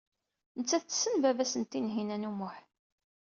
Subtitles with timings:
[0.57, 2.55] Nettat tessen baba-s n Tinhinan u Muḥ.